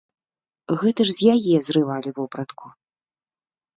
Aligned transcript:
Гэта 0.83 1.01
ж 1.09 1.13
з 1.17 1.35
яе 1.35 1.55
зрывалі 1.67 2.09
вопратку. 2.21 2.65